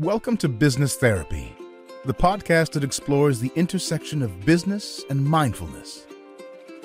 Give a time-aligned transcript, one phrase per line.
[0.00, 1.54] Welcome to Business Therapy,
[2.04, 6.08] the podcast that explores the intersection of business and mindfulness.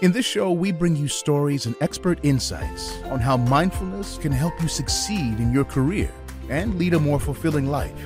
[0.03, 4.53] In this show, we bring you stories and expert insights on how mindfulness can help
[4.61, 6.13] you succeed in your career
[6.49, 7.99] and lead a more fulfilling life.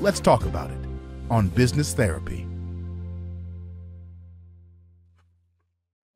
[0.00, 0.78] Let's talk about it
[1.30, 2.44] on Business Therapy.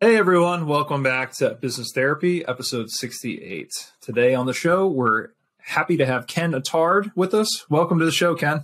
[0.01, 3.71] Hey everyone, welcome back to Business Therapy, episode 68.
[4.01, 5.29] Today on the show, we're
[5.65, 7.69] happy to have Ken Attard with us.
[7.71, 8.63] Welcome to the show, Ken.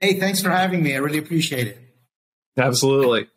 [0.00, 0.94] Hey, thanks for having me.
[0.94, 1.78] I really appreciate it.
[2.56, 3.28] Absolutely.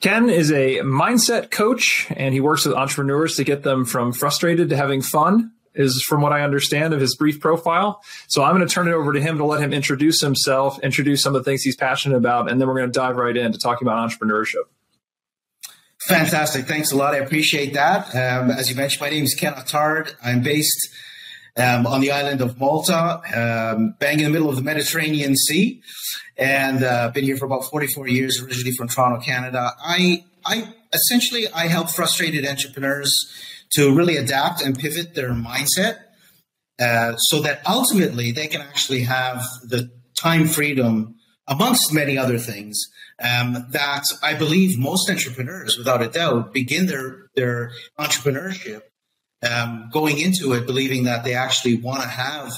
[0.00, 4.68] Ken is a mindset coach and he works with entrepreneurs to get them from frustrated
[4.68, 8.00] to having fun is from what I understand of his brief profile.
[8.28, 11.22] So I'm going to turn it over to him to let him introduce himself, introduce
[11.22, 13.58] some of the things he's passionate about, and then we're going to dive right into
[13.58, 14.64] talking about entrepreneurship.
[16.06, 16.66] Fantastic.
[16.66, 17.14] Thanks a lot.
[17.14, 18.14] I appreciate that.
[18.14, 20.14] Um, as you mentioned, my name is Ken Attard.
[20.22, 20.90] I'm based
[21.56, 25.80] um, on the island of Malta, um, bang in the middle of the Mediterranean Sea,
[26.36, 28.42] and uh, been here for about 44 years.
[28.42, 29.72] Originally from Toronto, Canada.
[29.80, 33.12] I, I essentially I help frustrated entrepreneurs
[33.72, 35.98] to really adapt and pivot their mindset,
[36.80, 41.14] uh, so that ultimately they can actually have the time freedom,
[41.46, 42.80] amongst many other things,
[43.22, 48.82] um, that I believe most entrepreneurs, without a doubt, begin their their entrepreneurship
[49.44, 52.52] um, going into it believing that they actually want to have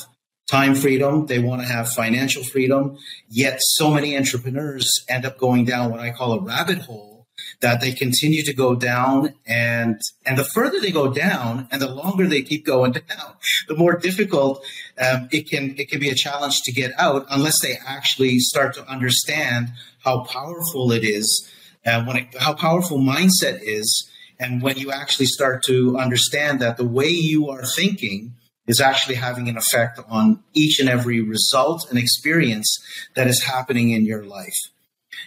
[0.48, 2.98] time freedom, they want to have financial freedom.
[3.28, 7.16] Yet, so many entrepreneurs end up going down what I call a rabbit hole
[7.60, 11.88] that they continue to go down and and the further they go down and the
[11.88, 13.34] longer they keep going down
[13.68, 14.64] the more difficult
[14.98, 18.74] um, it can it can be a challenge to get out unless they actually start
[18.74, 19.68] to understand
[20.02, 21.50] how powerful it is
[21.84, 26.60] and uh, when it, how powerful mindset is and when you actually start to understand
[26.60, 28.34] that the way you are thinking
[28.66, 32.78] is actually having an effect on each and every result and experience
[33.14, 34.56] that is happening in your life.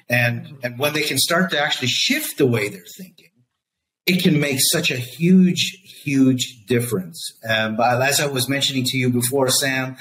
[0.10, 3.30] And, and when they can start to actually shift the way they're thinking,
[4.06, 7.32] it can make such a huge, huge difference.
[7.48, 9.98] Um, as I was mentioning to you before, Sam,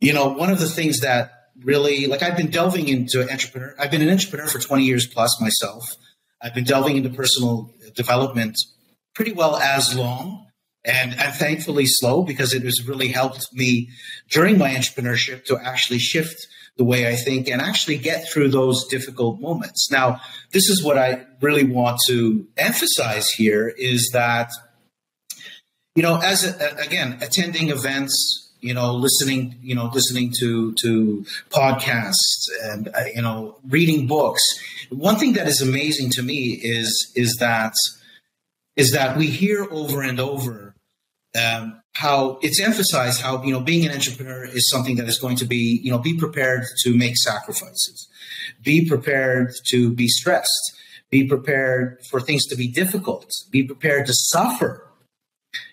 [0.00, 3.90] you know, one of the things that really, like I've been delving into entrepreneur, I've
[3.90, 5.96] been an entrepreneur for 20 years plus myself.
[6.42, 8.56] I've been delving into personal development
[9.14, 10.46] pretty well as long
[10.84, 13.90] and, and thankfully slow because it has really helped me
[14.30, 16.46] during my entrepreneurship to actually shift
[16.76, 19.90] the way I think and actually get through those difficult moments.
[19.90, 20.20] Now,
[20.52, 24.50] this is what I really want to emphasize here is that,
[25.94, 31.24] you know, as a, again, attending events, you know, listening, you know, listening to to
[31.50, 34.42] podcasts and uh, you know, reading books.
[34.90, 37.74] One thing that is amazing to me is is that
[38.76, 40.74] is that we hear over and over
[41.38, 45.36] um, how it's emphasized how you know being an entrepreneur is something that is going
[45.36, 48.08] to be you know be prepared to make sacrifices,
[48.62, 50.78] be prepared to be stressed,
[51.10, 54.89] be prepared for things to be difficult, be prepared to suffer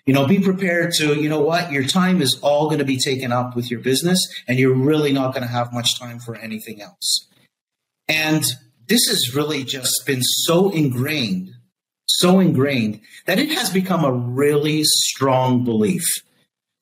[0.06, 2.98] you know, be prepared to, you know what, your time is all going to be
[2.98, 6.36] taken up with your business and you're really not going to have much time for
[6.36, 7.28] anything else.
[8.08, 8.44] And
[8.86, 11.50] this has really just been so ingrained,
[12.06, 16.04] so ingrained that it has become a really strong belief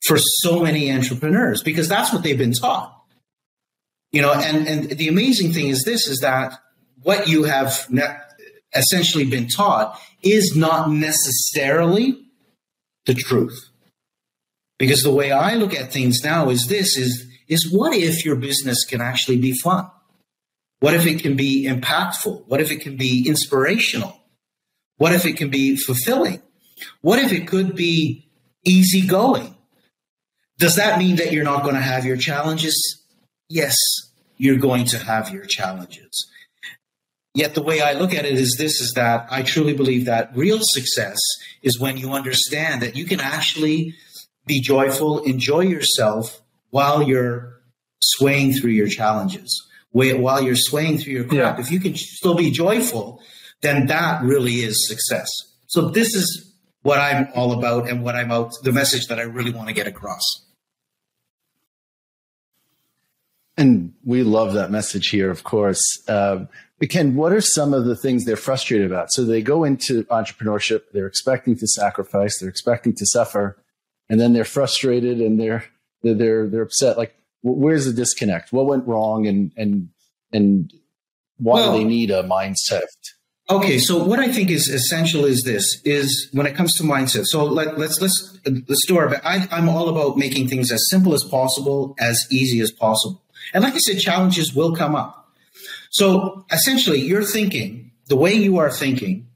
[0.04, 2.92] for so many entrepreneurs because that's what they've been taught.
[4.12, 6.58] You know, and, and the amazing thing is this is that
[7.02, 7.88] what you have
[8.74, 12.25] essentially been taught is not necessarily
[13.06, 13.70] the truth.
[14.78, 18.36] Because the way I look at things now is this is is what if your
[18.36, 19.88] business can actually be fun?
[20.80, 22.46] What if it can be impactful?
[22.46, 24.20] What if it can be inspirational?
[24.98, 26.42] What if it can be fulfilling?
[27.00, 28.28] What if it could be
[28.64, 29.54] easygoing?
[30.58, 33.02] Does that mean that you're not going to have your challenges?
[33.48, 33.76] Yes,
[34.36, 36.30] you're going to have your challenges.
[37.36, 40.34] Yet the way I look at it is this is that I truly believe that
[40.34, 41.18] real success
[41.62, 43.94] is when you understand that you can actually
[44.46, 47.60] be joyful, enjoy yourself while you're
[48.00, 49.68] swaying through your challenges.
[49.90, 51.60] While you're swaying through your crap, yeah.
[51.62, 53.20] if you can still be joyful,
[53.60, 55.28] then that really is success.
[55.66, 59.24] So this is what I'm all about and what I'm out, the message that I
[59.24, 60.22] really want to get across.
[63.58, 65.82] And we love that message here, of course.
[66.08, 66.48] Um,
[66.84, 69.10] Ken, what are some of the things they're frustrated about?
[69.10, 73.56] So they go into entrepreneurship, they're expecting to sacrifice, they're expecting to suffer,
[74.10, 75.64] and then they're frustrated and they're
[76.02, 76.98] they're they're upset.
[76.98, 78.52] Like, where's the disconnect?
[78.52, 79.88] What went wrong, and and
[80.32, 80.70] and
[81.38, 82.82] why well, do they need a mindset?
[83.48, 87.24] Okay, so what I think is essential is this: is when it comes to mindset.
[87.26, 89.14] So let, let's let's let's do our.
[89.24, 93.22] I, I'm all about making things as simple as possible, as easy as possible.
[93.54, 95.25] And like I said, challenges will come up.
[95.90, 99.28] So essentially, your thinking, the way you are thinking,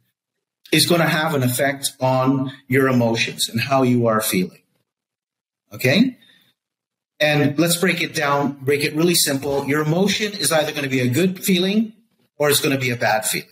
[0.72, 4.62] is going to have an effect on your emotions and how you are feeling.
[5.72, 6.16] Okay?
[7.18, 9.66] And let's break it down, break it really simple.
[9.66, 11.92] Your emotion is either going to be a good feeling
[12.36, 13.48] or it's going to be a bad feeling.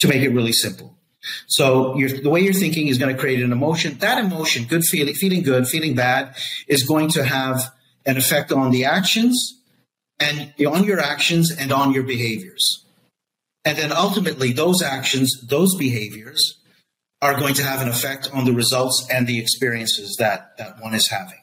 [0.00, 0.98] To make it really simple.
[1.46, 3.98] So the way you're thinking is going to create an emotion.
[3.98, 6.36] That emotion, good feeling, feeling good, feeling bad,
[6.66, 7.72] is going to have
[8.04, 9.60] an effect on the actions
[10.24, 12.84] and on your actions and on your behaviors.
[13.64, 16.60] And then ultimately, those actions, those behaviors
[17.22, 20.94] are going to have an effect on the results and the experiences that, that one
[20.94, 21.40] is having,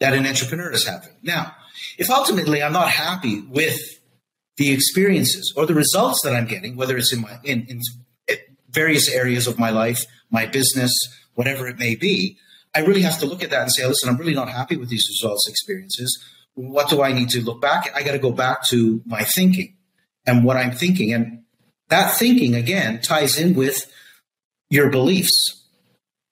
[0.00, 1.14] that an entrepreneur is having.
[1.22, 1.54] Now,
[1.96, 3.78] if ultimately I'm not happy with
[4.58, 7.80] the experiences or the results that I'm getting, whether it's in my in, in
[8.70, 10.92] various areas of my life, my business,
[11.34, 12.36] whatever it may be,
[12.74, 14.88] I really have to look at that and say, listen, I'm really not happy with
[14.88, 16.22] these results experiences.
[16.54, 17.90] What do I need to look back?
[17.94, 19.76] I got to go back to my thinking
[20.26, 21.12] and what I'm thinking.
[21.12, 21.44] And
[21.88, 23.90] that thinking, again, ties in with
[24.70, 25.66] your beliefs.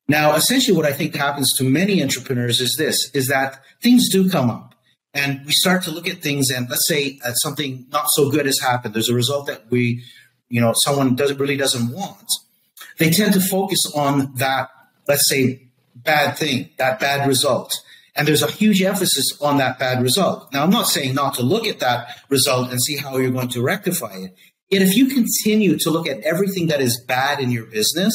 [0.08, 4.28] Now, essentially, what I think happens to many entrepreneurs is this is that things do
[4.28, 4.74] come up
[5.14, 8.60] and we start to look at things and let's say something not so good has
[8.60, 8.94] happened.
[8.94, 10.02] There's a result that we
[10.50, 12.30] you know someone doesn't really doesn't want
[12.98, 14.68] they tend to focus on that
[15.08, 15.62] let's say
[15.94, 17.72] bad thing that bad result
[18.16, 21.42] and there's a huge emphasis on that bad result now i'm not saying not to
[21.42, 24.34] look at that result and see how you're going to rectify it
[24.70, 28.14] yet if you continue to look at everything that is bad in your business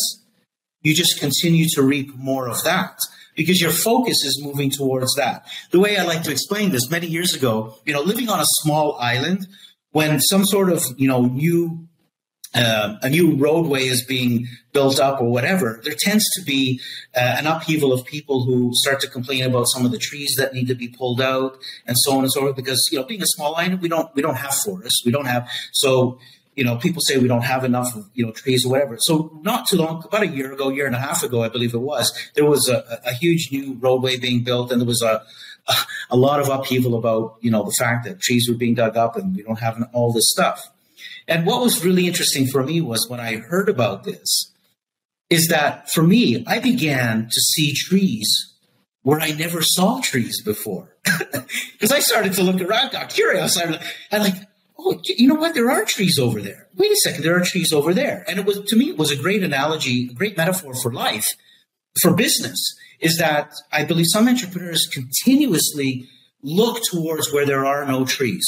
[0.82, 3.00] you just continue to reap more of that
[3.36, 5.46] because your focus is moving towards that.
[5.72, 8.46] The way I like to explain this, many years ago, you know, living on a
[8.62, 9.48] small island,
[9.92, 11.88] when some sort of, you know, new
[12.56, 16.80] uh, a new roadway is being built up or whatever, there tends to be
[17.16, 20.54] uh, an upheaval of people who start to complain about some of the trees that
[20.54, 22.56] need to be pulled out and so on and so forth.
[22.56, 25.26] Because you know, being a small island, we don't we don't have forests, we don't
[25.26, 26.20] have so.
[26.58, 28.96] You know, people say we don't have enough, you know, trees or whatever.
[28.98, 31.74] So not too long, about a year ago, year and a half ago, I believe
[31.74, 35.22] it was, there was a, a huge new roadway being built, and there was a,
[35.68, 35.76] a
[36.10, 39.18] a lot of upheaval about you know the fact that trees were being dug up
[39.18, 40.72] and we don't have all this stuff.
[41.28, 44.54] And what was really interesting for me was when I heard about this,
[45.30, 48.54] is that for me, I began to see trees
[49.02, 50.96] where I never saw trees before.
[51.74, 53.58] Because I started to look around, got curious.
[53.58, 53.80] I,
[54.12, 54.34] I like,
[54.80, 55.54] oh, you know what?
[55.54, 56.70] There are trees over there.
[56.76, 58.24] Wait a second, there are trees over there.
[58.28, 61.26] And it was to me, it was a great analogy, a great metaphor for life,
[62.02, 62.60] for business.
[63.00, 66.08] Is that I believe some entrepreneurs continuously
[66.42, 68.46] look towards where there are no trees.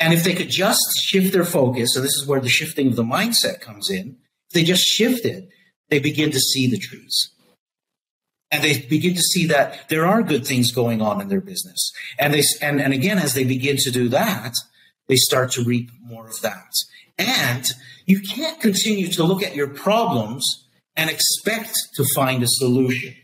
[0.00, 2.96] And if they could just shift their focus, and this is where the shifting of
[2.96, 4.16] the mindset comes in,
[4.48, 5.48] if they just shift it,
[5.90, 7.30] they begin to see the trees.
[8.50, 11.92] And they begin to see that there are good things going on in their business.
[12.18, 14.54] And they and, and again, as they begin to do that,
[15.06, 16.72] they start to reap more of that.
[17.18, 17.64] And
[18.06, 23.14] you can't continue to look at your problems and expect to find a solution.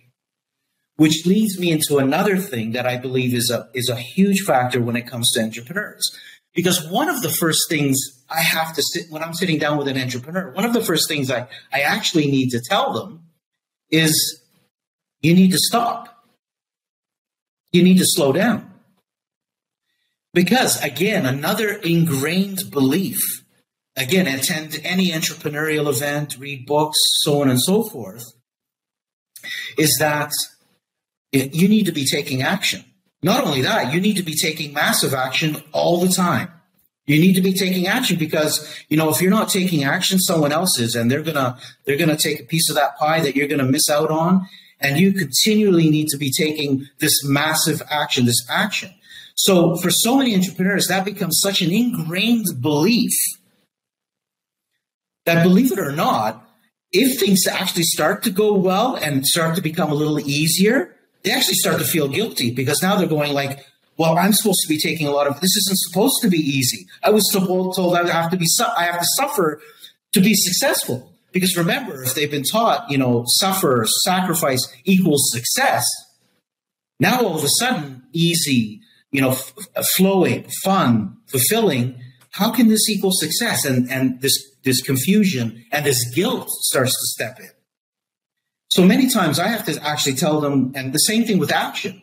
[0.96, 4.80] Which leads me into another thing that I believe is a is a huge factor
[4.80, 6.04] when it comes to entrepreneurs.
[6.56, 7.98] Because one of the first things
[8.30, 11.06] I have to sit when I'm sitting down with an entrepreneur, one of the first
[11.06, 13.26] things I, I actually need to tell them
[13.90, 14.42] is
[15.20, 16.24] you need to stop.
[17.72, 18.72] You need to slow down.
[20.32, 23.20] Because again, another ingrained belief,
[23.94, 28.24] again, attend any entrepreneurial event, read books, so on and so forth,
[29.76, 30.32] is that
[31.32, 32.84] you need to be taking action.
[33.22, 36.50] Not only that, you need to be taking massive action all the time.
[37.06, 40.52] You need to be taking action because, you know, if you're not taking action, someone
[40.52, 43.48] else is, and they're gonna they're gonna take a piece of that pie that you're
[43.48, 44.46] gonna miss out on.
[44.78, 48.92] And you continually need to be taking this massive action, this action.
[49.34, 53.14] So for so many entrepreneurs, that becomes such an ingrained belief
[55.26, 56.48] that believe it or not,
[56.92, 60.95] if things actually start to go well and start to become a little easier,
[61.26, 63.66] they actually start to feel guilty because now they're going like,
[63.98, 66.86] well, I'm supposed to be taking a lot of this isn't supposed to be easy.
[67.02, 69.60] I was told I have to be I have to suffer
[70.12, 71.12] to be successful.
[71.32, 75.84] Because remember, if they've been taught, you know, suffer, sacrifice equals success,
[77.00, 78.80] now all of a sudden, easy,
[79.10, 79.32] you know,
[79.96, 83.64] flowing, fun, fulfilling, how can this equal success?
[83.64, 87.50] And and this this confusion and this guilt starts to step in.
[88.76, 92.02] So many times I have to actually tell them, and the same thing with action.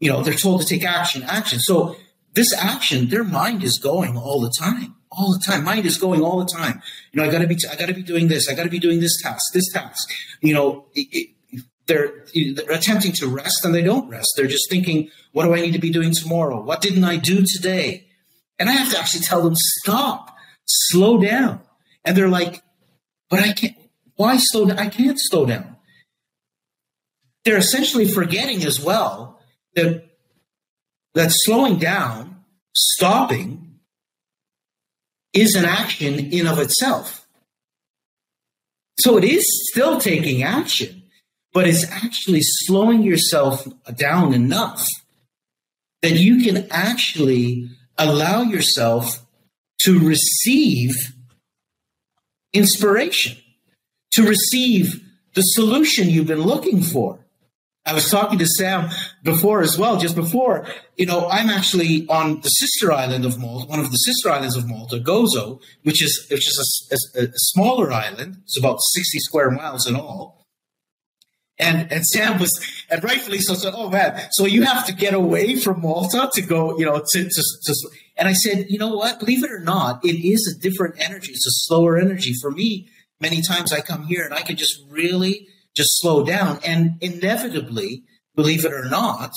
[0.00, 1.60] You know, they're told to take action, action.
[1.60, 1.96] So
[2.34, 5.64] this action, their mind is going all the time, all the time.
[5.64, 6.82] Mind is going all the time.
[7.10, 8.50] You know, I got to be, I got to be doing this.
[8.50, 10.10] I got to be doing this task, this task.
[10.42, 14.34] You know, it, it, they're, they're attempting to rest and they don't rest.
[14.36, 16.60] They're just thinking, what do I need to be doing tomorrow?
[16.60, 18.08] What didn't I do today?
[18.58, 21.62] And I have to actually tell them, stop, slow down.
[22.04, 22.62] And they're like,
[23.30, 23.74] but I can't,
[24.16, 24.78] why slow down?
[24.78, 25.73] I can't slow down.
[27.44, 29.40] They're essentially forgetting as well
[29.74, 30.04] that,
[31.14, 33.78] that slowing down, stopping,
[35.32, 37.26] is an action in of itself.
[38.98, 41.02] So it is still taking action,
[41.52, 44.86] but it's actually slowing yourself down enough
[46.02, 49.20] that you can actually allow yourself
[49.80, 50.92] to receive
[52.52, 53.36] inspiration,
[54.12, 55.00] to receive
[55.34, 57.23] the solution you've been looking for.
[57.86, 58.88] I was talking to Sam
[59.22, 60.66] before as well, just before.
[60.96, 64.56] You know, I'm actually on the sister island of Malta, one of the sister islands
[64.56, 68.38] of Malta, Gozo, which is which is a, a, a smaller island.
[68.44, 70.46] It's about 60 square miles in all.
[71.58, 72.58] And and Sam was
[72.90, 76.42] and rightfully so said, "Oh man, so you have to get away from Malta to
[76.42, 77.74] go, you know, to, to, to
[78.16, 79.18] and I said, you know what?
[79.18, 81.32] Believe it or not, it is a different energy.
[81.32, 82.32] It's a slower energy.
[82.40, 82.88] For me,
[83.20, 86.58] many times I come here and I can just really just slow down.
[86.64, 88.04] And inevitably,
[88.34, 89.32] believe it or not,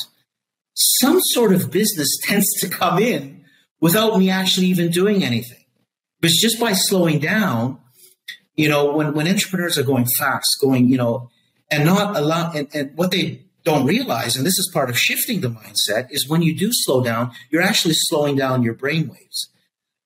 [0.74, 3.46] some sort of business tends to come in
[3.80, 5.64] without me actually even doing anything.
[6.20, 7.80] But just by slowing down,
[8.56, 11.30] you know, when, when entrepreneurs are going fast, going, you know,
[11.70, 15.42] and not allow, and, and what they don't realize, and this is part of shifting
[15.42, 19.50] the mindset, is when you do slow down, you're actually slowing down your brain waves,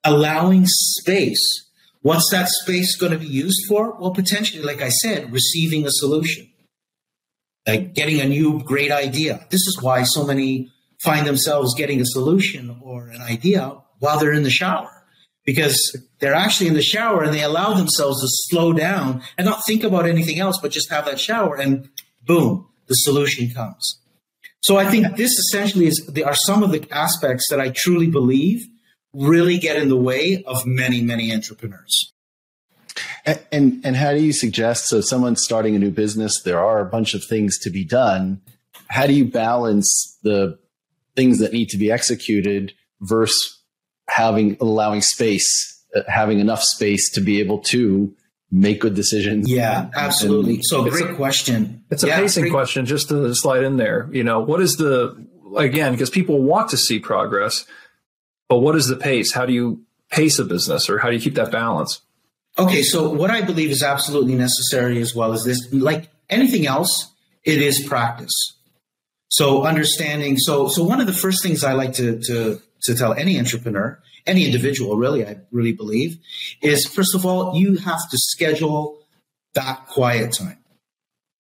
[0.04, 1.70] allowing space.
[2.02, 3.96] What's that space going to be used for?
[4.00, 6.50] Well, potentially, like I said, receiving a solution,
[7.68, 9.46] like getting a new great idea.
[9.50, 10.72] This is why so many
[11.04, 14.90] find themselves getting a solution or an idea while they're in the shower
[15.46, 15.80] because
[16.20, 19.84] they're actually in the shower and they allow themselves to slow down and not think
[19.84, 21.90] about anything else, but just have that shower and
[22.24, 24.00] boom, the solution comes.
[24.62, 28.64] So I think this essentially is are some of the aspects that I truly believe
[29.14, 32.14] really get in the way of many many entrepreneurs.
[33.26, 36.82] And, and, and how do you suggest so someone's starting a new business there are
[36.82, 38.42] a bunch of things to be done
[38.90, 40.58] how do you balance the
[41.16, 43.62] things that need to be executed versus
[44.10, 48.14] having allowing space uh, having enough space to be able to
[48.52, 49.50] make good decisions.
[49.50, 50.56] Yeah, absolutely.
[50.56, 51.84] And so great a, question.
[51.90, 52.52] It's a yeah, pacing great.
[52.52, 54.10] question just to slide in there.
[54.12, 55.26] You know, what is the
[55.58, 57.66] again, because people want to see progress,
[58.52, 59.32] but what is the pace?
[59.32, 62.02] How do you pace a business or how do you keep that balance?
[62.60, 67.14] Okay, so what I believe is absolutely necessary as well as this like anything else,
[67.46, 68.34] it is practice.
[69.30, 73.14] So understanding so so one of the first things I like to to to tell
[73.14, 76.18] any entrepreneur any individual, really, I really believe,
[76.62, 79.00] is first of all, you have to schedule
[79.54, 80.58] that quiet time.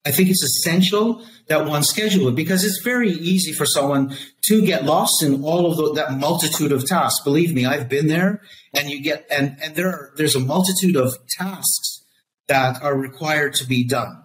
[0.06, 4.16] I think it's essential that one schedule it because it's very easy for someone
[4.46, 7.24] to get lost in all of the, that multitude of tasks.
[7.24, 8.42] Believe me, I've been there,
[8.74, 12.04] and you get and and there are, there's a multitude of tasks
[12.48, 14.24] that are required to be done.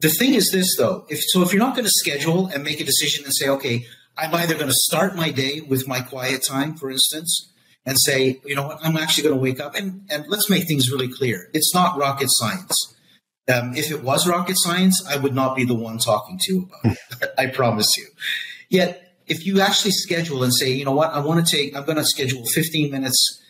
[0.00, 2.80] The thing is this though, if so, if you're not going to schedule and make
[2.80, 3.84] a decision and say, okay,
[4.16, 7.52] I'm either going to start my day with my quiet time, for instance,
[7.84, 10.66] and say, you know what, I'm actually going to wake up and, and let's make
[10.66, 11.48] things really clear.
[11.52, 12.94] It's not rocket science.
[13.48, 16.68] Um, if it was rocket science, I would not be the one talking to you
[16.68, 17.30] about it.
[17.38, 18.06] I promise you.
[18.68, 21.84] Yet, if you actually schedule and say, you know what, I want to take, I'm
[21.84, 23.42] going to schedule 15 minutes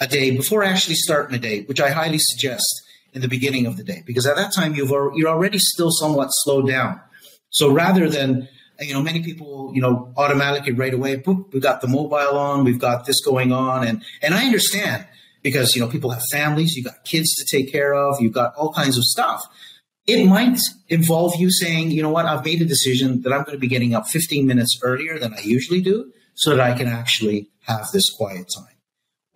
[0.00, 2.66] a day before I actually start my day, which I highly suggest
[3.12, 6.28] in the beginning of the day, because at that time you've you're already still somewhat
[6.30, 7.00] slowed down.
[7.50, 8.48] So rather than
[8.80, 12.64] you know, many people, you know, automatically right away, boop, we've got the mobile on,
[12.64, 13.86] we've got this going on.
[13.86, 15.06] And, and I understand
[15.46, 18.52] because, you know, people have families, you've got kids to take care of, you've got
[18.56, 19.40] all kinds of stuff.
[20.04, 23.54] It might involve you saying, you know what, I've made a decision that I'm going
[23.54, 26.88] to be getting up 15 minutes earlier than I usually do so that I can
[26.88, 28.74] actually have this quiet time.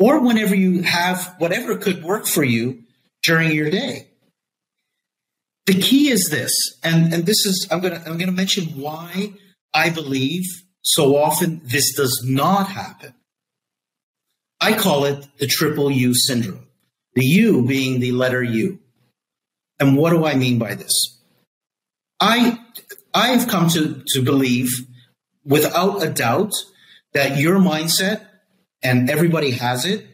[0.01, 2.83] Or whenever you have whatever could work for you
[3.23, 4.09] during your day.
[5.67, 6.53] The key is this,
[6.83, 9.35] and, and this is I'm gonna I'm gonna mention why
[9.73, 10.43] I believe
[10.83, 13.15] so often this does not happen.
[14.61, 16.67] I call it the triple U syndrome.
[17.15, 18.79] The U being the letter U.
[19.79, 20.93] And what do I mean by this?
[22.21, 22.59] I
[23.15, 24.69] I've come to, to believe
[25.45, 26.53] without a doubt
[27.13, 28.25] that your mindset,
[28.83, 30.07] and everybody has it,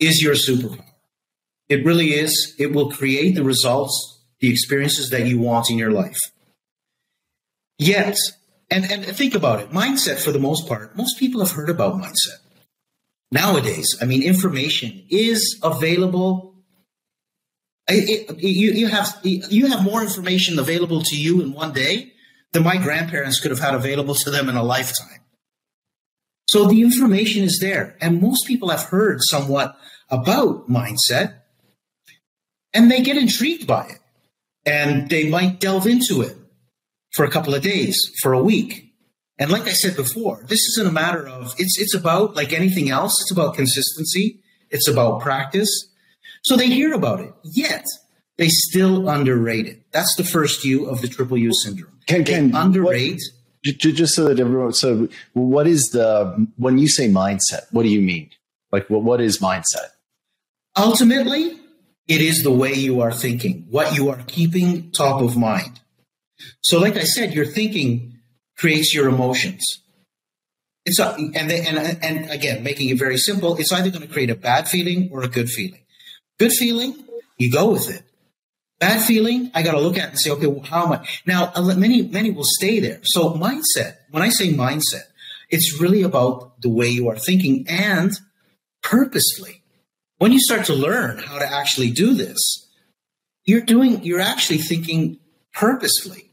[0.00, 0.84] is your superpower.
[1.68, 2.54] It really is.
[2.58, 6.18] It will create the results the experiences that you want in your life.
[7.78, 8.16] Yet,
[8.70, 11.94] and, and think about it mindset, for the most part, most people have heard about
[11.94, 12.38] mindset.
[13.30, 16.48] Nowadays, I mean, information is available
[17.88, 22.12] It, it, you, you have you have more information available to you in one day
[22.52, 25.20] than my grandparents could have had available to them in a lifetime.
[26.50, 29.76] So the information is there, and most people have heard somewhat
[30.10, 31.40] about mindset,
[32.74, 34.00] and they get intrigued by it,
[34.64, 36.36] and they might delve into it
[37.12, 38.87] for a couple of days, for a week,
[39.38, 42.90] and like I said before, this isn't a matter of it's it's about like anything
[42.90, 43.20] else.
[43.22, 44.40] It's about consistency.
[44.70, 45.88] It's about practice.
[46.42, 47.84] So they hear about it, yet
[48.36, 49.82] they still underrate it.
[49.92, 51.98] That's the first U of the triple U syndrome.
[52.06, 53.20] Can can underrate.
[53.64, 54.72] What, just so that everyone.
[54.72, 57.66] So, what is the when you say mindset?
[57.70, 58.30] What do you mean?
[58.72, 59.90] Like, what what is mindset?
[60.76, 61.58] Ultimately,
[62.06, 65.80] it is the way you are thinking, what you are keeping top of mind.
[66.62, 68.17] So, like I said, you're thinking
[68.58, 69.64] creates your emotions.
[70.84, 74.12] It's a, and, they, and and again, making it very simple, it's either going to
[74.12, 75.80] create a bad feeling or a good feeling.
[76.38, 77.04] Good feeling,
[77.36, 78.02] you go with it.
[78.78, 81.08] Bad feeling, I got to look at and say, okay, well, how am I?
[81.26, 83.00] Now, many many will stay there.
[83.02, 83.96] So mindset.
[84.10, 85.04] When I say mindset,
[85.50, 88.12] it's really about the way you are thinking and
[88.82, 89.62] purposefully.
[90.18, 92.38] When you start to learn how to actually do this,
[93.44, 94.04] you're doing.
[94.04, 95.18] You're actually thinking
[95.52, 96.30] purposefully.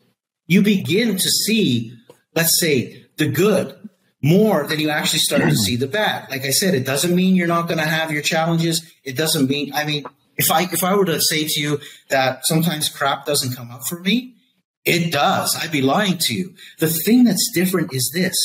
[0.48, 1.95] You begin to see
[2.36, 3.75] let's say, the good
[4.22, 6.30] more than you actually start to see the bad.
[6.30, 8.92] Like I said, it doesn't mean you're not going to have your challenges.
[9.04, 10.04] It doesn't mean, I mean,
[10.38, 13.88] if I if I were to say to you that sometimes crap doesn't come up
[13.88, 14.36] for me,
[14.84, 15.56] it does.
[15.56, 16.56] I'd be lying to you.
[16.80, 18.36] The thing that's different is this: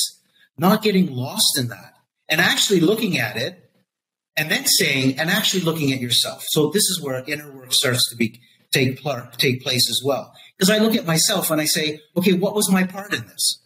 [0.57, 1.95] not getting lost in that
[2.29, 3.71] and actually looking at it,
[4.37, 6.45] and then saying and actually looking at yourself.
[6.49, 8.39] So this is where inner work starts to be
[8.71, 9.01] take
[9.37, 10.33] take place as well.
[10.57, 13.59] Because I look at myself and I say, okay, what was my part in this?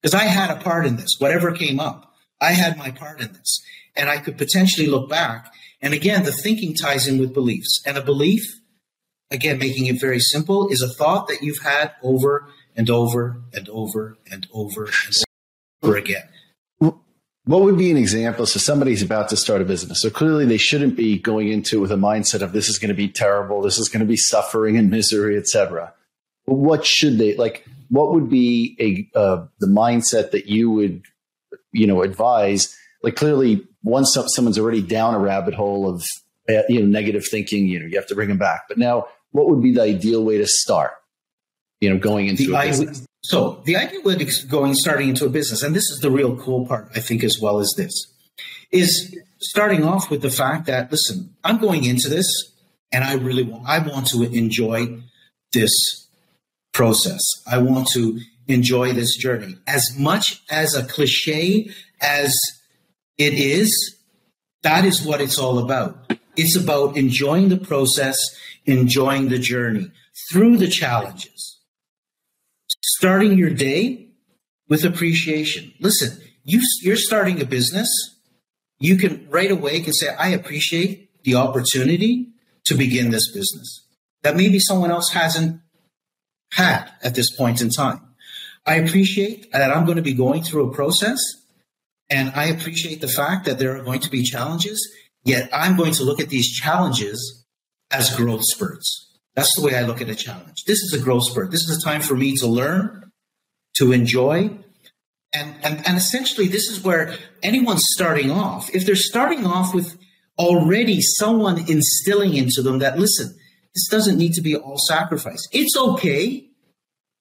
[0.00, 1.16] Because I had a part in this.
[1.18, 3.62] Whatever came up, I had my part in this.
[3.96, 5.52] And I could potentially look back.
[5.82, 7.82] And again, the thinking ties in with beliefs.
[7.84, 8.42] And a belief,
[9.30, 13.68] again, making it very simple, is a thought that you've had over and over and
[13.68, 15.16] over and over and
[15.82, 16.28] over again.
[17.44, 18.46] What would be an example?
[18.46, 20.00] So somebody's about to start a business.
[20.00, 22.90] So clearly they shouldn't be going into it with a mindset of this is going
[22.90, 25.92] to be terrible, this is going to be suffering and misery, etc.
[26.44, 27.66] What should they like?
[27.90, 31.04] What would be a uh, the mindset that you would
[31.72, 32.74] you know advise?
[33.02, 36.02] Like clearly, once someone's already down a rabbit hole of
[36.48, 38.62] uh, you know negative thinking, you know you have to bring them back.
[38.68, 40.92] But now, what would be the ideal way to start?
[41.80, 43.06] You know, going into the, a business.
[43.22, 46.66] so the idea with going starting into a business, and this is the real cool
[46.66, 47.92] part, I think, as well as this,
[48.70, 52.26] is starting off with the fact that listen, I'm going into this,
[52.92, 55.00] and I really want I want to enjoy
[55.52, 55.72] this
[56.72, 57.20] process.
[57.46, 59.56] I want to enjoy this journey.
[59.66, 62.34] As much as a cliche as
[63.18, 63.96] it is,
[64.62, 66.12] that is what it's all about.
[66.36, 68.18] It's about enjoying the process,
[68.64, 69.90] enjoying the journey
[70.30, 71.58] through the challenges.
[72.82, 74.08] Starting your day
[74.68, 75.72] with appreciation.
[75.80, 77.90] Listen, you, you're starting a business.
[78.78, 82.28] You can right away can say, I appreciate the opportunity
[82.66, 83.86] to begin this business
[84.22, 85.60] that maybe someone else hasn't
[86.52, 88.00] had at this point in time.
[88.66, 91.18] I appreciate that I'm going to be going through a process
[92.10, 94.92] and I appreciate the fact that there are going to be challenges,
[95.24, 97.46] yet I'm going to look at these challenges
[97.90, 99.06] as growth spurts.
[99.36, 100.64] That's the way I look at a challenge.
[100.66, 101.52] This is a growth spurt.
[101.52, 103.12] This is a time for me to learn,
[103.76, 104.50] to enjoy.
[105.32, 109.96] And, and, and essentially, this is where anyone starting off, if they're starting off with
[110.36, 113.36] already someone instilling into them that, listen,
[113.74, 115.46] this doesn't need to be all sacrifice.
[115.52, 116.48] It's okay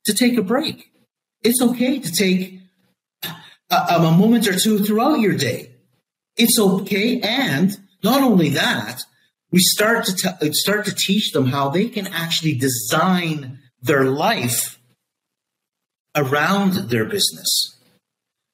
[0.06, 0.92] to take a break.
[1.44, 2.60] It's okay to take
[3.70, 5.72] a, a moment or two throughout your day.
[6.38, 7.20] It's okay.
[7.22, 9.02] And not only that,
[9.52, 14.80] we start to t- start to teach them how they can actually design their life
[16.16, 17.78] around their business,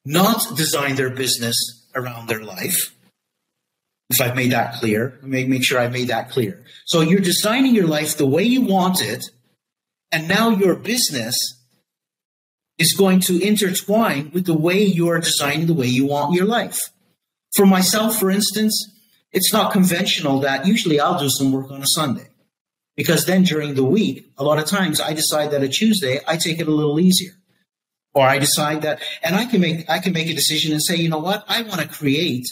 [0.04, 1.56] not design their business
[1.94, 2.95] around their life
[4.10, 5.18] if I've made that clear.
[5.22, 6.64] Make, make sure I made that clear.
[6.84, 9.24] So you're designing your life the way you want it,
[10.12, 11.36] and now your business
[12.78, 16.78] is going to intertwine with the way you're designing the way you want your life.
[17.54, 18.92] For myself, for instance,
[19.32, 22.28] it's not conventional that usually I'll do some work on a Sunday.
[22.96, 26.36] Because then during the week, a lot of times I decide that a Tuesday I
[26.36, 27.32] take it a little easier.
[28.14, 30.96] Or I decide that and I can make I can make a decision and say,
[30.96, 32.46] you know what, I want to create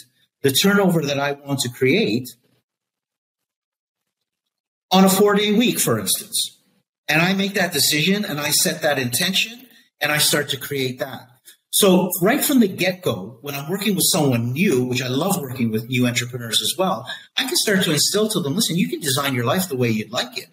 [0.45, 2.29] the turnover that I want to create
[4.91, 6.61] on a four day week, for instance.
[7.07, 9.67] And I make that decision and I set that intention
[9.99, 11.27] and I start to create that.
[11.71, 15.41] So right from the get go, when I'm working with someone new, which I love
[15.41, 18.87] working with new entrepreneurs as well, I can start to instill to them, listen, you
[18.87, 20.49] can design your life the way you'd like it.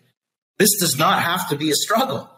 [0.58, 2.30] This does not have to be a struggle.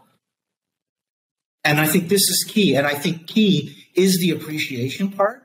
[1.63, 2.75] And I think this is key.
[2.75, 5.44] And I think key is the appreciation part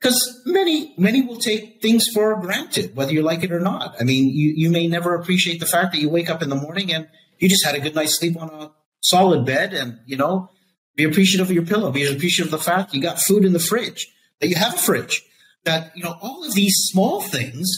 [0.00, 3.96] because many, many will take things for granted, whether you like it or not.
[4.00, 6.56] I mean, you, you may never appreciate the fact that you wake up in the
[6.56, 7.08] morning and
[7.38, 10.50] you just had a good night's sleep on a solid bed and, you know,
[10.94, 11.90] be appreciative of your pillow.
[11.90, 14.06] Be appreciative of the fact you got food in the fridge,
[14.40, 15.22] that you have a fridge,
[15.64, 17.68] that, you know, all of these small things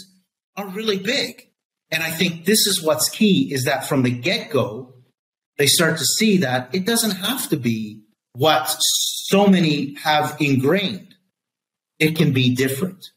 [0.56, 1.46] are really big.
[1.90, 4.94] And I think this is what's key is that from the get go,
[5.58, 8.02] they start to see that it doesn't have to be
[8.32, 11.09] what so many have ingrained.
[12.00, 13.10] It can be different.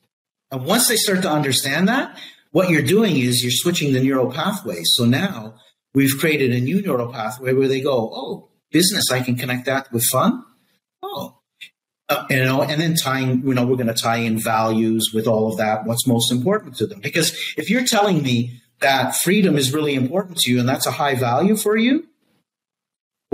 [0.51, 2.19] And once they start to understand that,
[2.51, 4.91] what you're doing is you're switching the neural pathways.
[4.93, 5.55] So now
[5.95, 9.91] we've created a new neural pathway where they go, oh, business, I can connect that
[9.91, 10.43] with fun.
[11.01, 11.39] Oh,
[12.09, 15.25] uh, you know, and then tying, you know, we're going to tie in values with
[15.25, 15.85] all of that.
[15.85, 16.99] What's most important to them?
[16.99, 20.91] Because if you're telling me that freedom is really important to you and that's a
[20.91, 22.07] high value for you,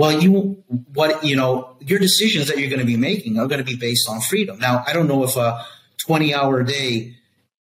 [0.00, 3.58] well, you, what, you know, your decisions that you're going to be making are going
[3.58, 4.58] to be based on freedom.
[4.58, 5.62] Now, I don't know if a
[6.06, 7.16] 20 hour day,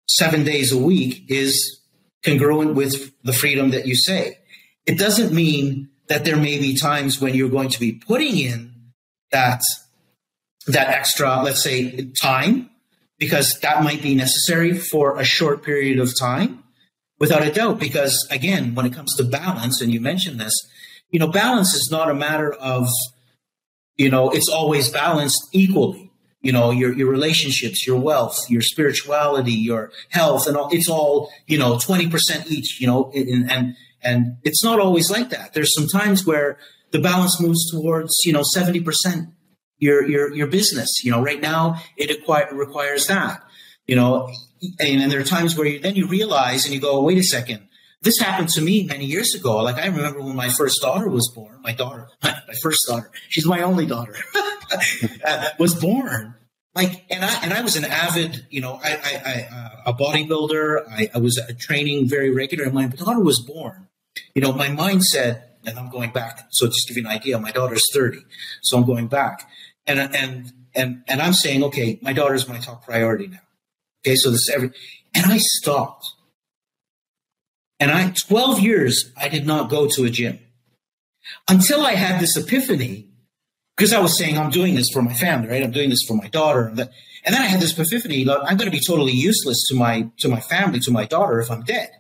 [0.07, 1.81] seven days a week is
[2.27, 4.37] congruent with the freedom that you say.
[4.85, 8.93] It doesn't mean that there may be times when you're going to be putting in
[9.33, 9.63] that
[10.67, 12.69] that extra, let's say, time,
[13.19, 16.65] because that might be necessary for a short period of time,
[17.19, 17.79] without a doubt.
[17.81, 20.53] Because again, when it comes to balance, and you mentioned this,
[21.11, 22.89] you know, balance is not a matter of,
[23.97, 26.11] you know, it's always balanced equally.
[26.43, 30.69] You know, your your relationships, your wealth, your spirituality, your health, and all.
[30.71, 32.81] It's all you know, twenty percent each.
[32.81, 35.55] You know, and, and and it's not always like that.
[35.55, 36.59] There's some times where
[36.93, 39.33] the balance moves towards, you know, 70%
[39.79, 40.89] your, your, your business.
[41.03, 42.17] You know, right now it
[42.53, 43.43] requires that,
[43.87, 44.31] you know,
[44.79, 47.23] and, and there are times where you, then you realize and you go, wait a
[47.23, 47.66] second,
[48.03, 49.57] this happened to me many years ago.
[49.63, 53.47] Like I remember when my first daughter was born, my daughter, my first daughter, she's
[53.47, 54.17] my only daughter,
[55.25, 56.35] uh, was born.
[56.75, 59.95] Like, and I, and I was an avid, you know, I, I, I uh, a
[59.95, 60.87] bodybuilder.
[60.91, 63.87] I, I was training very regular and my daughter was born
[64.35, 66.47] you know, my mindset, and I'm going back.
[66.51, 68.19] So just to give you an idea, my daughter's 30,
[68.63, 69.49] so I'm going back,
[69.87, 73.41] and and and and I'm saying, okay, my daughter's my top priority now.
[74.05, 74.71] Okay, so this is every,
[75.15, 76.07] and I stopped,
[77.79, 80.39] and I 12 years I did not go to a gym
[81.49, 83.09] until I had this epiphany
[83.77, 85.63] because I was saying I'm doing this for my family, right?
[85.63, 86.89] I'm doing this for my daughter, and, then
[87.27, 90.81] I had this epiphany: I'm going to be totally useless to my to my family,
[90.81, 91.91] to my daughter, if I'm dead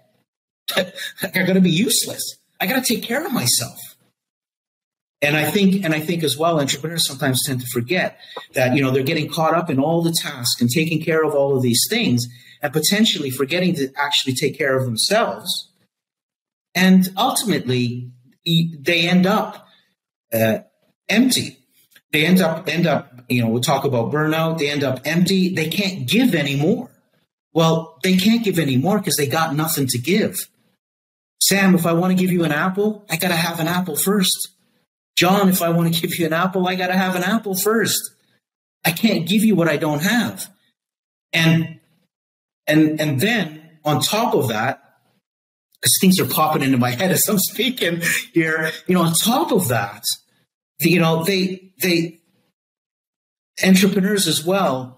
[0.76, 0.84] are
[1.32, 2.36] going to be useless.
[2.60, 3.78] I got to take care of myself.
[5.22, 8.18] And I think, and I think as well, entrepreneurs sometimes tend to forget
[8.52, 11.34] that you know they're getting caught up in all the tasks and taking care of
[11.34, 12.26] all of these things,
[12.62, 15.65] and potentially forgetting to actually take care of themselves.
[16.76, 18.12] And ultimately,
[18.44, 19.66] they end up
[20.32, 20.58] uh,
[21.08, 21.58] empty.
[22.12, 24.58] They end up end up you know we'll talk about burnout.
[24.58, 25.54] They end up empty.
[25.54, 26.90] They can't give anymore.
[27.52, 30.36] Well, they can't give anymore because they got nothing to give.
[31.42, 33.96] Sam, if I want to give you an apple, I got to have an apple
[33.96, 34.48] first.
[35.16, 37.56] Jon, if I want to give you an apple, I got to have an apple
[37.56, 38.10] first.
[38.84, 40.52] I can't give you what I don't have.
[41.32, 41.80] And
[42.66, 44.86] and and then on top of that,
[46.01, 49.68] things are popping into my head as I'm speaking here, you know, on top of
[49.68, 50.05] that,
[50.81, 52.20] you know, they they
[53.64, 54.96] entrepreneurs as well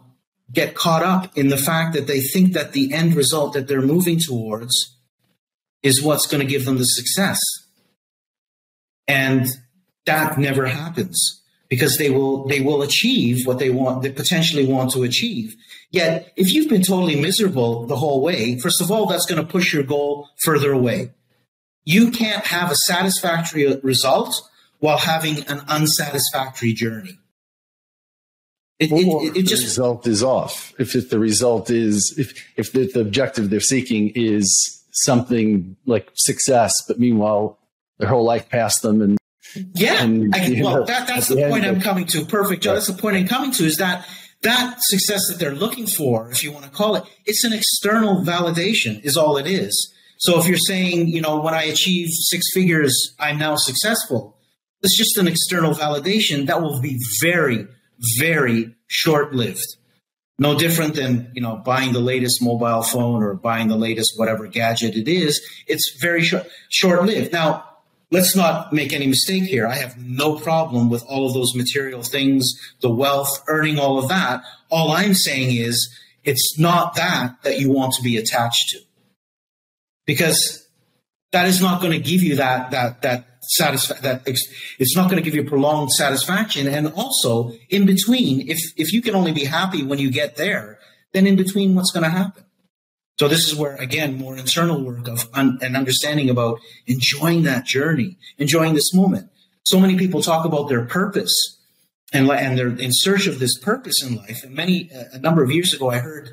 [0.52, 3.82] get caught up in the fact that they think that the end result that they're
[3.82, 4.96] moving towards
[5.82, 7.38] is what's going to give them the success.
[9.06, 9.46] And
[10.06, 14.92] that never happens because they will they will achieve what they want they potentially want
[14.92, 15.54] to achieve.
[15.90, 19.50] Yet if you've been totally miserable the whole way, first of all, that's going to
[19.50, 21.12] push your goal further away.
[21.84, 24.42] You can't have a satisfactory result
[24.78, 27.18] while having an unsatisfactory journey.
[28.78, 30.72] It, it, it, just the result is off.
[30.78, 36.10] If, if the result is if if the, the objective they're seeking is something like
[36.14, 37.58] success, but meanwhile,
[37.98, 39.02] their whole life passed them.
[39.02, 39.18] And
[39.74, 42.24] yeah, and, I, well, know, that, that's the, the point I'm coming to.
[42.24, 42.74] Perfect, Joe.
[42.74, 43.64] That's the point I'm coming to.
[43.64, 44.06] Is that
[44.42, 48.24] that success that they're looking for, if you want to call it, it's an external
[48.24, 49.92] validation, is all it is.
[50.18, 54.36] So if you're saying, you know, when I achieve six figures, I'm now successful,
[54.82, 57.66] it's just an external validation that will be very,
[58.18, 59.66] very short lived
[60.38, 64.46] no different than you know buying the latest mobile phone or buying the latest whatever
[64.46, 65.40] gadget it is.
[65.66, 67.64] It's very short lived now
[68.10, 69.66] let's not make any mistake here.
[69.66, 74.08] I have no problem with all of those material things, the wealth, earning all of
[74.08, 74.42] that.
[74.70, 75.94] All I'm saying is
[76.24, 78.78] it's not that that you want to be attached to.
[80.06, 80.68] Because
[81.32, 83.24] that is not going to give you that that that
[83.58, 88.58] satisfa- that it's not going to give you prolonged satisfaction and also in between if
[88.76, 90.78] if you can only be happy when you get there
[91.12, 92.44] then in between what's going to happen
[93.18, 97.66] so this is where, again, more internal work of un- and understanding about enjoying that
[97.66, 99.28] journey, enjoying this moment.
[99.64, 101.58] So many people talk about their purpose
[102.12, 104.44] and, and they're in search of this purpose in life.
[104.44, 106.30] And many, uh, a number of years ago, I heard,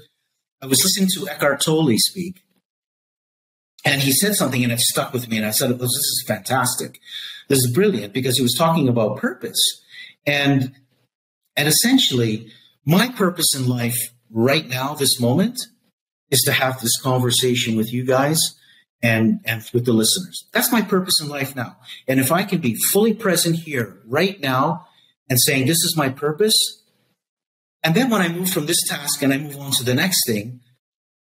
[0.61, 2.43] I was listening to Eckhart Tolle speak
[3.83, 5.37] and he said something and it stuck with me.
[5.37, 6.99] And I said, this is fantastic.
[7.47, 9.59] This is brilliant because he was talking about purpose.
[10.25, 10.71] And,
[11.55, 12.51] and essentially
[12.85, 13.97] my purpose in life
[14.29, 15.59] right now, this moment,
[16.31, 18.39] is to have this conversation with you guys
[19.01, 20.47] and and with the listeners.
[20.51, 21.77] That's my purpose in life now.
[22.07, 24.87] And if I can be fully present here right now
[25.29, 26.55] and saying this is my purpose,
[27.83, 30.25] and then when I move from this task and I move on to the next
[30.27, 30.61] thing,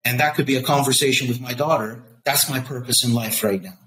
[0.03, 3.61] and that could be a conversation with my daughter, that's my purpose in life right
[3.61, 3.77] now.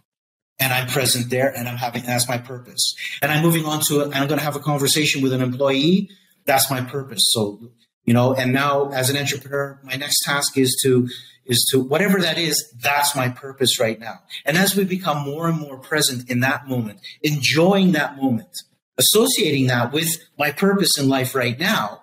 [0.59, 2.95] And I'm present there and I'm having that's my purpose.
[3.21, 6.11] And I'm moving on to it I'm going to have a conversation with an employee,
[6.45, 7.23] that's my purpose.
[7.31, 7.59] So
[8.05, 11.09] you know and now as an entrepreneur my next task is to
[11.45, 14.21] is to whatever that is that's my purpose right now.
[14.45, 18.57] And as we become more and more present in that moment enjoying that moment
[18.99, 22.01] associating that with my purpose in life right now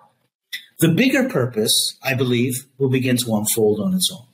[0.80, 4.26] the bigger purpose i believe will begin to unfold on its own.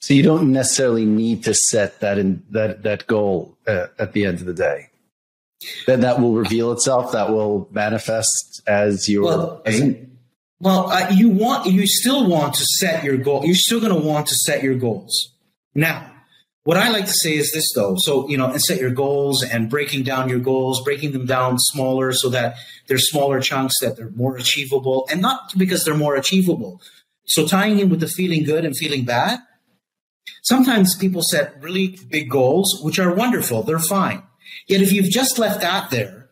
[0.00, 4.24] So you don't necessarily need to set that in that that goal uh, at the
[4.24, 4.87] end of the day
[5.86, 9.62] then that will reveal itself that will manifest as your well,
[10.60, 14.06] well uh, you want you still want to set your goal you're still going to
[14.06, 15.34] want to set your goals.
[15.74, 16.12] Now
[16.64, 17.96] what i like to say is this though.
[17.98, 21.58] So you know and set your goals and breaking down your goals breaking them down
[21.58, 26.16] smaller so that they're smaller chunks that they're more achievable and not because they're more
[26.16, 26.80] achievable.
[27.26, 29.40] So tying in with the feeling good and feeling bad
[30.42, 34.22] sometimes people set really big goals which are wonderful they're fine
[34.66, 36.30] Yet if you've just left that there,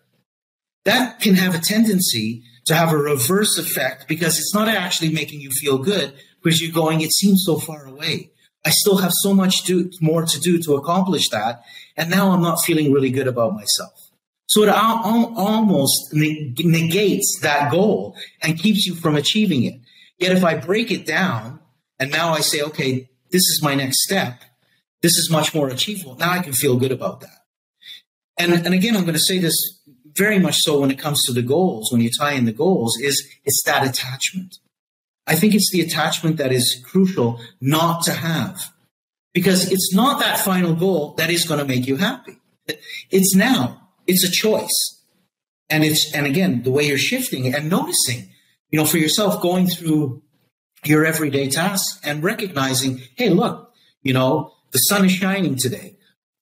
[0.85, 5.41] that can have a tendency to have a reverse effect because it's not actually making
[5.41, 6.13] you feel good
[6.43, 8.31] because you're going, it seems so far away.
[8.65, 11.63] I still have so much do, more to do to accomplish that.
[11.97, 14.11] And now I'm not feeling really good about myself.
[14.47, 19.81] So it al- almost negates that goal and keeps you from achieving it.
[20.19, 21.61] Yet if I break it down
[21.99, 24.41] and now I say, okay, this is my next step,
[25.03, 26.17] this is much more achievable.
[26.17, 27.36] Now I can feel good about that.
[28.39, 29.57] And, and again, I'm going to say this
[30.15, 32.99] very much so when it comes to the goals, when you tie in the goals,
[33.01, 34.59] is it's that attachment.
[35.27, 38.73] I think it's the attachment that is crucial not to have
[39.35, 42.39] because it's not that final goal that is going to make you happy.
[43.11, 45.03] It's now, it's a choice.
[45.69, 48.31] And it's, and again, the way you're shifting and noticing,
[48.71, 50.23] you know, for yourself going through
[50.85, 53.73] your everyday tasks and recognizing, hey, look,
[54.03, 55.97] you know, the sun is shining today.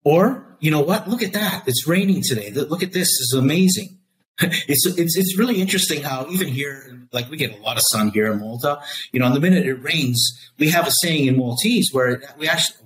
[0.05, 1.07] Or you know what?
[1.09, 1.65] Look at that.
[1.67, 2.51] It's raining today.
[2.51, 3.09] Look at this.
[3.09, 3.99] Is amazing.
[4.41, 8.09] it's, it's, it's really interesting how even here, like we get a lot of sun
[8.09, 8.81] here in Malta,
[9.13, 12.49] you know, and the minute it rains, we have a saying in Maltese where we
[12.49, 12.79] actually,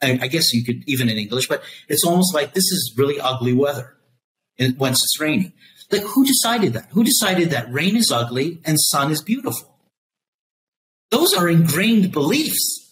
[0.00, 3.52] I, guess you could even in English, but it's almost like this is really ugly
[3.52, 3.96] weather
[4.78, 5.52] once it's raining.
[5.90, 6.88] Like who decided that?
[6.92, 9.76] Who decided that rain is ugly and sun is beautiful?
[11.10, 12.83] Those are ingrained beliefs.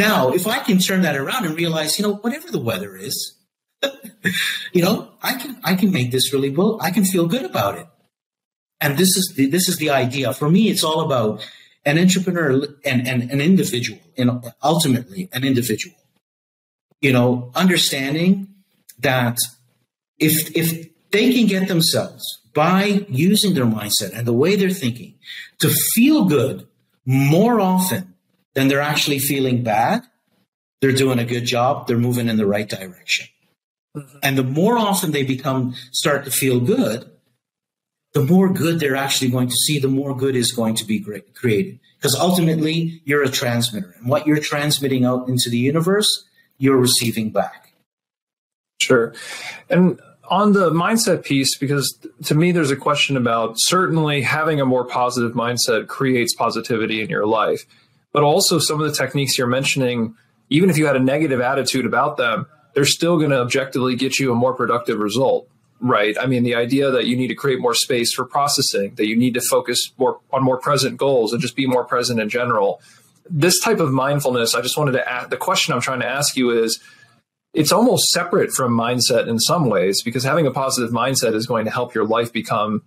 [0.00, 3.36] Now, if I can turn that around and realize, you know, whatever the weather is,
[4.72, 6.78] you know, I can I can make this really well.
[6.80, 7.86] I can feel good about it.
[8.80, 10.32] And this is the, this is the idea.
[10.32, 11.46] For me, it's all about
[11.84, 15.96] an entrepreneur and, and an individual, know, ultimately an individual.
[17.02, 18.48] You know, understanding
[19.00, 19.36] that
[20.18, 25.18] if if they can get themselves by using their mindset and the way they're thinking
[25.58, 26.66] to feel good
[27.04, 28.09] more often
[28.54, 30.02] then they're actually feeling bad.
[30.80, 31.86] They're doing a good job.
[31.86, 33.28] They're moving in the right direction.
[33.96, 34.18] Mm-hmm.
[34.22, 37.10] And the more often they become start to feel good,
[38.12, 40.98] the more good they're actually going to see, the more good is going to be
[40.98, 41.78] great, created.
[41.96, 43.94] Because ultimately, you're a transmitter.
[43.98, 46.08] And what you're transmitting out into the universe,
[46.58, 47.72] you're receiving back.
[48.80, 49.12] Sure.
[49.68, 54.66] And on the mindset piece, because to me, there's a question about certainly having a
[54.66, 57.66] more positive mindset creates positivity in your life
[58.12, 60.14] but also some of the techniques you're mentioning,
[60.48, 64.18] even if you had a negative attitude about them, they're still going to objectively get
[64.18, 65.48] you a more productive result,
[65.80, 66.16] right?
[66.18, 69.16] I mean, the idea that you need to create more space for processing, that you
[69.16, 72.80] need to focus more on more present goals and just be more present in general.
[73.28, 76.36] This type of mindfulness, I just wanted to ask the question I'm trying to ask
[76.36, 76.80] you is
[77.52, 81.64] it's almost separate from mindset in some ways because having a positive mindset is going
[81.64, 82.82] to help your life become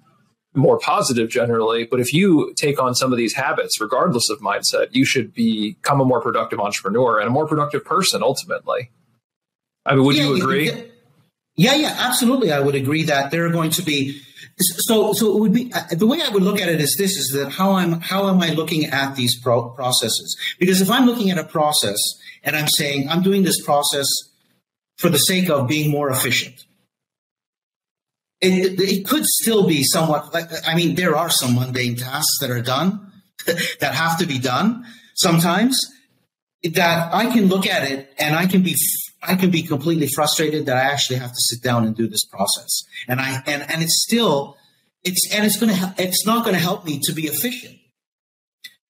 [0.55, 1.85] more positive generally.
[1.85, 5.99] But if you take on some of these habits, regardless of mindset, you should become
[5.99, 8.91] a more productive entrepreneur and a more productive person ultimately.
[9.85, 10.71] I mean, would yeah, you agree?
[11.55, 12.51] Yeah, yeah, absolutely.
[12.51, 14.21] I would agree that there are going to be
[14.59, 17.17] so so it would be uh, the way I would look at it is this
[17.17, 20.37] is that how I'm how am I looking at these pro- processes?
[20.59, 21.97] Because if I'm looking at a process
[22.43, 24.07] and I'm saying I'm doing this process
[24.97, 26.65] for the sake of being more efficient,
[28.43, 32.49] it, it could still be somewhat like I mean there are some mundane tasks that
[32.51, 33.11] are done
[33.79, 35.79] that have to be done sometimes
[36.63, 38.75] that I can look at it and I can be
[39.21, 42.25] I can be completely frustrated that I actually have to sit down and do this
[42.25, 42.83] process.
[43.07, 44.57] And I and and it's still
[45.03, 47.77] it's and it's to it's not going to help me to be efficient.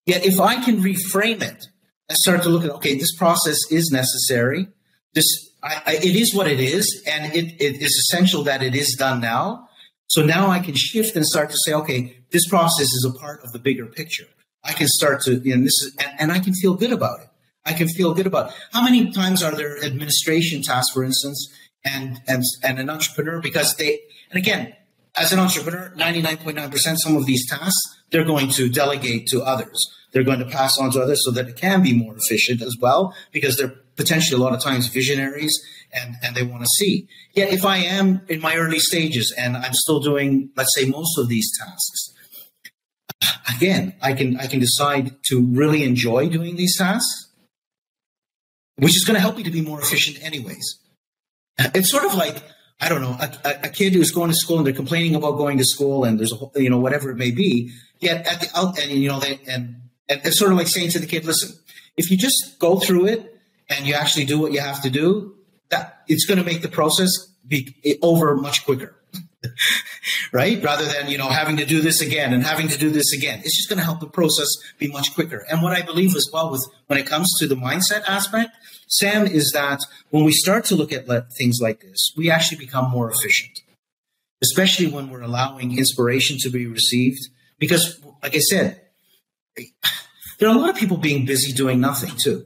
[0.06, 1.66] Yet if I can reframe it
[2.10, 4.68] and start to look at okay, this process is necessary.
[5.14, 5.26] This
[5.64, 8.96] I, I, it is what it is, and it, it is essential that it is
[8.96, 9.70] done now.
[10.08, 13.44] So now I can shift and start to say, okay, this process is a part
[13.44, 14.28] of the bigger picture.
[14.64, 17.22] I can start to, you know, this is, and, and I can feel good about
[17.22, 17.28] it.
[17.66, 18.54] I can feel good about.
[18.72, 21.52] How many times are there administration tasks, for instance,
[21.86, 24.00] and and and an entrepreneur because they
[24.30, 24.74] and again,
[25.16, 28.70] as an entrepreneur, ninety nine point nine percent some of these tasks they're going to
[28.70, 29.78] delegate to others.
[30.12, 32.78] They're going to pass on to others so that it can be more efficient as
[32.80, 35.54] well because they're potentially a lot of times visionaries
[35.94, 37.08] and and they want to see.
[37.34, 41.18] Yet, if I am in my early stages and I'm still doing, let's say, most
[41.18, 42.14] of these tasks,
[43.56, 47.24] again, I can I can decide to really enjoy doing these tasks
[48.78, 50.80] which is going to help me to be more efficient anyways.
[51.58, 52.42] It's sort of like,
[52.84, 55.58] I don't know, a, a, kid who's going to school and they're complaining about going
[55.58, 57.72] to school and there's a, you know, whatever it may be.
[58.00, 60.90] Yet at the out, and you know, they, and, and it's sort of like saying
[60.90, 61.58] to the kid, listen,
[61.96, 65.34] if you just go through it and you actually do what you have to do,
[65.70, 67.10] that it's going to make the process
[67.48, 68.98] be over much quicker.
[70.32, 70.62] right?
[70.64, 73.40] Rather than, you know, having to do this again and having to do this again.
[73.40, 75.46] It's just going to help the process be much quicker.
[75.50, 78.52] And what I believe as well with when it comes to the mindset aspect,
[78.88, 79.80] Sam, is that
[80.10, 81.06] when we start to look at
[81.38, 83.60] things like this, we actually become more efficient,
[84.42, 87.20] especially when we're allowing inspiration to be received.
[87.60, 88.82] Because, like I said,
[90.40, 92.46] there are a lot of people being busy doing nothing too.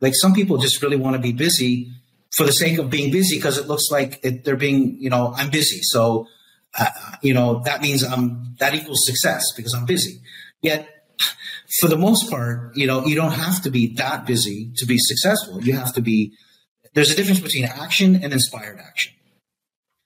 [0.00, 1.90] Like some people just really want to be busy
[2.36, 5.32] for the sake of being busy because it looks like it, they're being, you know,
[5.36, 5.80] I'm busy.
[5.82, 6.28] So
[6.78, 6.86] uh,
[7.22, 10.20] you know, that means I'm that equals success because I'm busy.
[10.62, 10.88] Yet,
[11.80, 14.98] for the most part, you know, you don't have to be that busy to be
[14.98, 15.62] successful.
[15.62, 16.32] You have to be.
[16.94, 19.12] There's a difference between action and inspired action.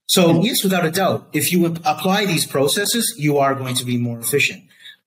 [0.07, 3.97] So yes, without a doubt, if you apply these processes, you are going to be
[3.97, 4.63] more efficient.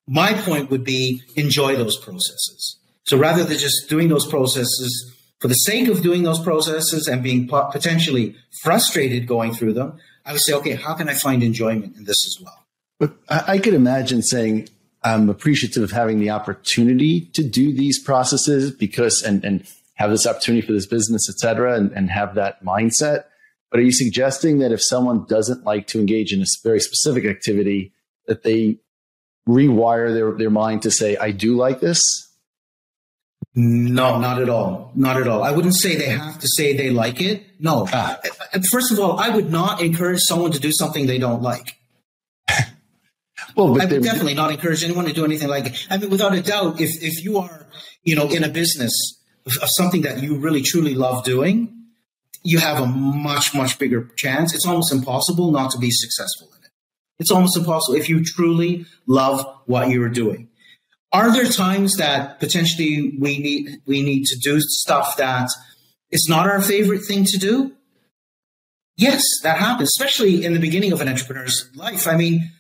[0.08, 2.80] My point would be enjoy those processes.
[3.04, 7.22] So rather than just doing those processes for the sake of doing those processes and
[7.22, 11.96] being potentially frustrated going through them, I would say, okay, how can I find enjoyment
[11.96, 12.66] in this as well?
[13.00, 14.70] But I could imagine saying,
[15.04, 20.26] I'm appreciative of having the opportunity to do these processes because, and, and have this
[20.26, 23.26] opportunity for this business, et cetera, and, and have that mindset.
[23.70, 27.26] But are you suggesting that if someone doesn't like to engage in a very specific
[27.26, 27.94] activity,
[28.28, 28.78] that they
[29.48, 32.02] rewire their, their mind to say, I do like this?
[33.54, 34.92] No, not at all.
[34.96, 35.44] Not at all.
[35.44, 37.44] I wouldn't say they have to say they like it.
[37.60, 37.88] No.
[37.92, 38.20] Ah.
[38.72, 41.78] First of all, I would not encourage someone to do something they don't like.
[43.56, 45.88] well, I would definitely not encourage anyone to do anything like it.
[45.90, 47.68] I mean, without a doubt, if if you are,
[48.04, 48.94] you know, in a business
[49.46, 51.72] of something that you really truly love doing,
[52.44, 54.54] you have a much much bigger chance.
[54.54, 56.72] It's almost impossible not to be successful in it.
[57.20, 60.50] It's almost impossible if you truly love what you're doing.
[61.16, 65.48] Are there times that potentially we need we need to do stuff that
[66.12, 67.72] is not our favorite thing to do?
[68.98, 72.06] Yes, that happens, especially in the beginning of an entrepreneur's life.
[72.06, 72.52] I mean,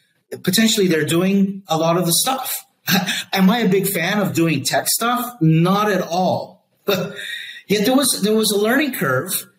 [0.41, 2.65] potentially they're doing a lot of the stuff.
[3.33, 5.35] Am I a big fan of doing tech stuff?
[5.41, 6.65] Not at all.
[6.85, 7.13] But
[7.67, 9.49] yet there was there was a learning curve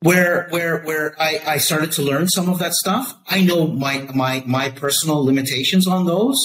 [0.00, 3.14] where where where I, I started to learn some of that stuff.
[3.28, 6.36] I know my my my personal limitations on those.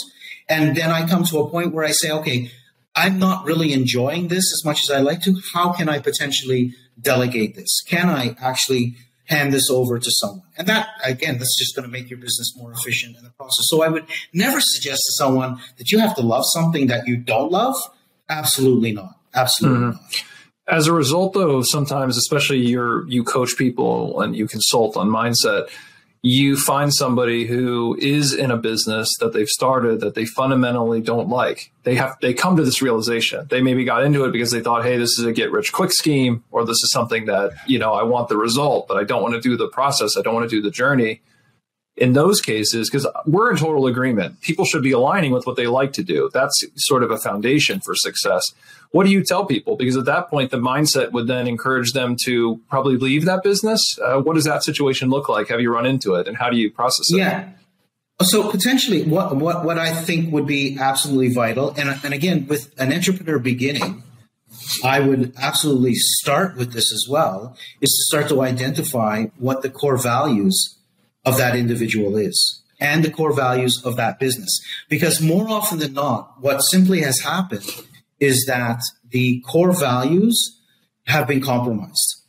[0.49, 2.51] And then I come to a point where I say, okay,
[2.95, 5.39] I'm not really enjoying this as much as I like to.
[5.53, 7.81] How can I potentially delegate this?
[7.87, 10.47] Can I actually hand this over to someone?
[10.57, 13.65] And that, again, that's just going to make your business more efficient in the process.
[13.67, 17.17] So I would never suggest to someone that you have to love something that you
[17.17, 17.75] don't love.
[18.29, 19.19] Absolutely not.
[19.33, 19.91] Absolutely mm-hmm.
[19.91, 20.23] not.
[20.69, 25.69] As a result, though, sometimes, especially you you coach people and you consult on mindset,
[26.21, 31.29] you find somebody who is in a business that they've started that they fundamentally don't
[31.29, 31.71] like.
[31.83, 33.47] They have they come to this realization.
[33.49, 35.91] They maybe got into it because they thought hey this is a get rich quick
[35.91, 39.21] scheme or this is something that you know i want the result but i don't
[39.21, 40.17] want to do the process.
[40.17, 41.21] I don't want to do the journey
[41.97, 45.65] in those cases, because we're in total agreement, people should be aligning with what they
[45.65, 46.29] like to do.
[46.31, 48.43] That's sort of a foundation for success.
[48.91, 49.75] What do you tell people?
[49.75, 53.81] Because at that point, the mindset would then encourage them to probably leave that business.
[53.99, 55.49] Uh, what does that situation look like?
[55.49, 57.17] Have you run into it, and how do you process it?
[57.17, 57.49] Yeah.
[58.21, 62.73] So potentially, what what what I think would be absolutely vital, and and again, with
[62.79, 64.03] an entrepreneur beginning,
[64.83, 69.69] I would absolutely start with this as well, is to start to identify what the
[69.69, 70.76] core values
[71.27, 74.61] of that individual is and the core values of that business.
[74.87, 77.69] Because more often than not, what simply has happened
[78.19, 80.59] is that the core values
[81.07, 82.21] have been compromised.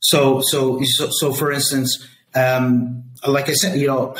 [0.00, 4.16] So, so, so, so for instance, um, like I said, you know,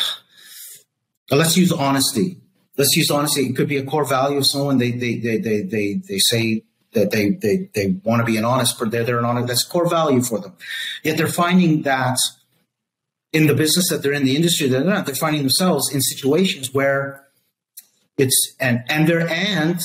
[1.30, 2.38] let's use honesty.
[2.76, 3.42] Let's use honesty.
[3.42, 4.78] It could be a core value of someone.
[4.78, 8.44] They, they, they, they, they, they say that they, they, they want to be an
[8.44, 9.48] honest, but they're, they're an honest.
[9.48, 10.54] That's core value for them.
[11.02, 12.18] Yet they're finding that
[13.32, 16.00] in the business that they're in, the industry that they're not, they're finding themselves in
[16.00, 17.26] situations where
[18.18, 19.80] it's and and they're and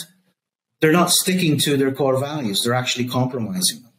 [0.81, 2.61] they're not sticking to their core values.
[2.63, 3.93] They're actually compromising them.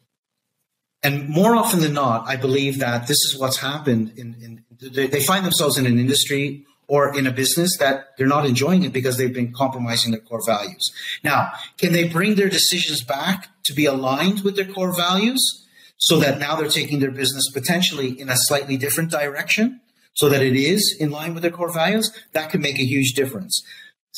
[1.03, 4.13] And more often than not, I believe that this is what's happened.
[4.17, 8.27] In, in they, they find themselves in an industry or in a business that they're
[8.27, 10.93] not enjoying it because they've been compromising their core values.
[11.25, 15.66] Now, can they bring their decisions back to be aligned with their core values?
[15.99, 19.81] So that now they're taking their business potentially in a slightly different direction
[20.15, 23.13] so that it is in line with their core values, that can make a huge
[23.13, 23.63] difference.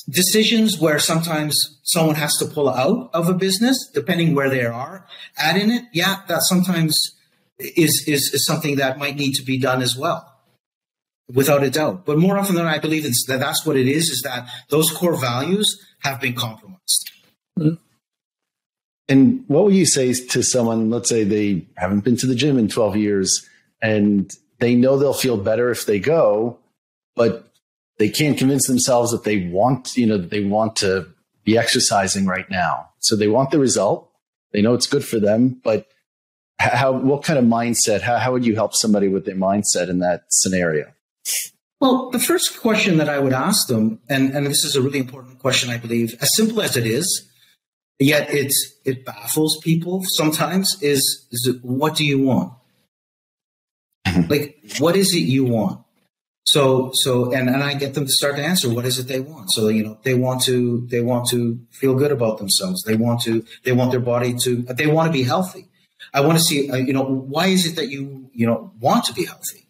[0.08, 5.06] Decisions where sometimes someone has to pull out of a business, depending where they are
[5.36, 6.94] at in it, yeah, that sometimes
[7.58, 10.36] is, is, is something that might need to be done as well
[11.32, 12.06] without a doubt.
[12.06, 14.90] But more often than not, I believe that that's what it is: is that those
[14.90, 15.66] core values
[16.00, 17.10] have been compromised.
[17.58, 17.74] Mm-hmm.
[19.08, 22.58] And what would you say to someone, let's say they haven't been to the gym
[22.58, 23.48] in 12 years
[23.80, 26.58] and they know they'll feel better if they go,
[27.14, 27.50] but
[27.98, 31.06] they can't convince themselves that they want, you know, they want to
[31.44, 32.90] be exercising right now.
[32.98, 34.10] So they want the result.
[34.52, 35.88] They know it's good for them, but
[36.58, 40.00] how, what kind of mindset, how, how would you help somebody with their mindset in
[40.00, 40.92] that scenario?
[41.80, 44.98] Well, the first question that I would ask them, and, and this is a really
[44.98, 47.27] important question, I believe, as simple as it is,
[47.98, 52.52] yet it's it baffles people sometimes is is what do you want?
[54.06, 54.30] Mm-hmm.
[54.30, 55.80] like what is it you want?
[56.44, 59.20] So so and, and i get them to start to answer what is it they
[59.20, 59.50] want?
[59.52, 62.82] So you know they want to they want to feel good about themselves.
[62.84, 65.68] They want to they want their body to they want to be healthy.
[66.14, 69.04] I want to see uh, you know why is it that you you know want
[69.06, 69.67] to be healthy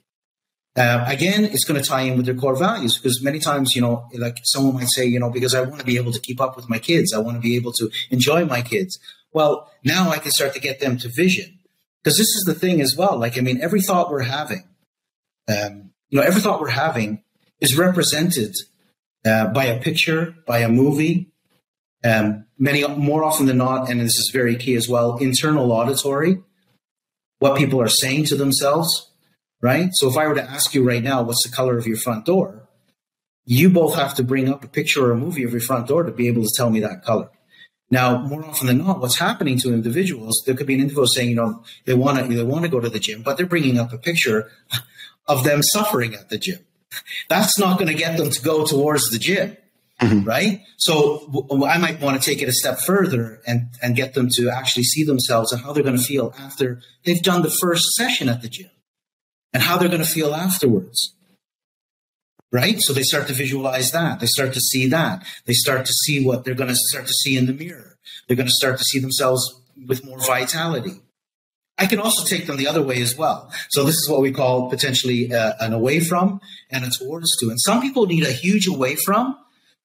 [0.79, 3.83] uh, again, it's going to tie in with their core values because many times, you
[3.83, 6.41] know, like someone might say, you know, because I want to be able to keep
[6.41, 8.97] up with my kids, I want to be able to enjoy my kids.
[9.33, 11.59] Well, now I can start to get them to vision
[12.03, 13.19] because this is the thing as well.
[13.19, 14.69] Like, I mean, every thought we're having,
[15.49, 17.25] um, you know, every thought we're having
[17.61, 18.55] is represented
[19.25, 21.33] uh, by a picture, by a movie.
[22.05, 26.41] Um, many more often than not, and this is very key as well, internal auditory,
[27.41, 29.09] what people are saying to themselves
[29.61, 29.91] right?
[29.93, 32.25] So if I were to ask you right now, what's the color of your front
[32.25, 32.69] door?
[33.45, 36.03] You both have to bring up a picture or a movie of your front door
[36.03, 37.31] to be able to tell me that color.
[37.91, 41.31] Now, more often than not, what's happening to individuals, there could be an individual saying,
[41.31, 43.79] you know, they want to, they want to go to the gym, but they're bringing
[43.79, 44.51] up a picture
[45.27, 46.59] of them suffering at the gym.
[47.29, 49.57] That's not going to get them to go towards the gym.
[50.01, 50.29] Mm-hmm.
[50.29, 50.61] Right.
[50.77, 54.29] So w- I might want to take it a step further and, and get them
[54.35, 57.85] to actually see themselves and how they're going to feel after they've done the first
[57.97, 58.71] session at the gym
[59.53, 61.15] and how they're going to feel afterwards.
[62.51, 62.81] Right?
[62.81, 64.21] So they start to visualize that.
[64.21, 65.23] They start to see that.
[65.45, 67.99] They start to see what they're going to start to see in the mirror.
[68.27, 71.03] They're going to start to see themselves with more vitality.
[71.77, 73.53] I can also take them the other way as well.
[73.69, 76.41] So this is what we call potentially uh, an away from
[76.71, 77.51] and a towards to.
[77.51, 79.37] And some people need a huge away from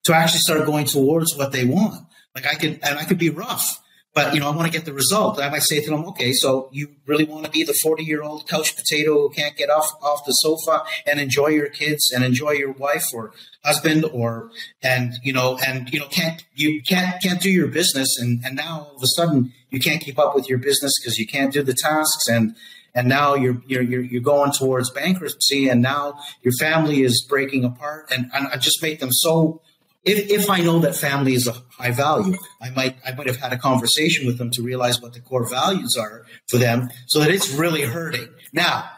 [0.05, 2.07] to actually start going towards what they want.
[2.33, 3.79] Like I could, and I could be rough
[4.13, 5.39] but you know, I want to get the result.
[5.39, 8.21] I might say to them, okay, so you really want to be the 40 year
[8.21, 12.23] old couch potato who can't get off off the sofa and enjoy your kids and
[12.23, 13.31] enjoy your wife or
[13.63, 14.51] husband or
[14.81, 18.55] and you know and you know can't you can't can't do your business and and
[18.55, 21.51] now all of a sudden you can't keep up with your business because you can't
[21.51, 22.55] do the tasks and
[22.95, 28.11] and now you're, you're you're going towards bankruptcy and now your family is breaking apart
[28.11, 29.61] and, and I just make them so
[30.03, 33.37] if, if I know that family is a high value, I might I might have
[33.37, 37.19] had a conversation with them to realize what the core values are for them, so
[37.19, 38.27] that it's really hurting.
[38.51, 38.89] Now,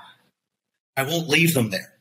[0.97, 1.93] I won't leave them there.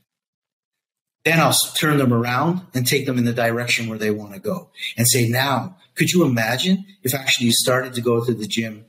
[1.24, 4.40] Then I'll turn them around and take them in the direction where they want to
[4.40, 8.46] go and say, now, could you imagine if actually you started to go to the
[8.46, 8.84] gym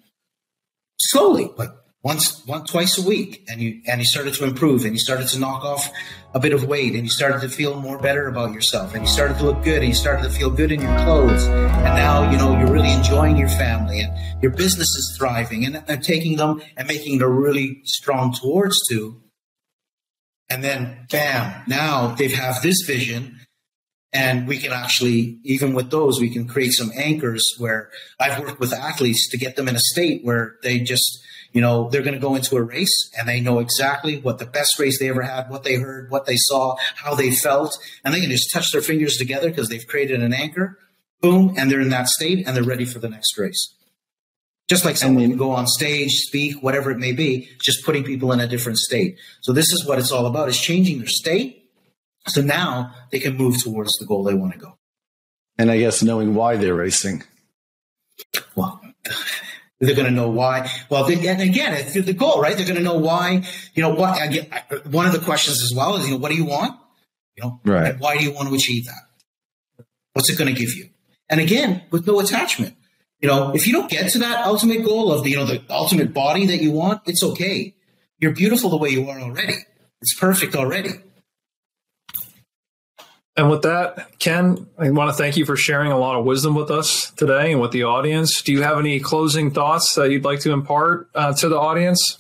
[1.00, 4.94] slowly, but once, once, twice a week, and you and you started to improve, and
[4.94, 5.92] you started to knock off
[6.36, 9.08] a bit of weight, and you started to feel more better about yourself, and you
[9.08, 12.30] started to look good, and you started to feel good in your clothes, and now
[12.32, 16.38] you know you're really enjoying your family, and your business is thriving, and, and taking
[16.38, 19.20] them and making a really strong towards to,
[20.48, 23.40] and then bam, now they have this vision
[24.14, 28.62] and we can actually, even with those, we can create some anchors where I've worked
[28.62, 31.20] with athletes to get them in a state where they just,
[31.56, 34.46] you know, they're going to go into a race and they know exactly what the
[34.46, 38.14] best race they ever had, what they heard, what they saw, how they felt, and
[38.14, 40.78] they can just touch their fingers together because they've created an anchor.
[41.22, 43.74] Boom, and they're in that state and they're ready for the next race.
[44.68, 48.34] Just like someone can go on stage, speak, whatever it may be, just putting people
[48.34, 49.18] in a different state.
[49.42, 51.70] So this is what it's all about: is changing their state
[52.28, 54.78] so now they can move towards the goal they want to go.
[55.58, 57.24] And I guess knowing why they're racing.
[58.56, 58.82] Well,
[59.80, 60.70] they're going to know why.
[60.90, 62.56] Well, they, and again, it's the goal, right?
[62.56, 63.44] They're going to know why.
[63.74, 64.22] You know, what?
[64.22, 64.48] Again,
[64.90, 66.80] one of the questions as well is, you know, what do you want?
[67.36, 68.00] You know, right?
[68.00, 69.86] why do you want to achieve that?
[70.14, 70.90] What's it going to give you?
[71.30, 72.76] And again, with no attachment.
[73.20, 75.62] You know, if you don't get to that ultimate goal of the, you know, the
[75.70, 77.76] ultimate body that you want, it's okay.
[78.20, 79.56] You're beautiful the way you are already.
[80.02, 80.92] It's perfect already.
[83.38, 86.56] And with that, Ken, I want to thank you for sharing a lot of wisdom
[86.56, 88.42] with us today and with the audience.
[88.42, 92.18] Do you have any closing thoughts that you'd like to impart uh, to the audience?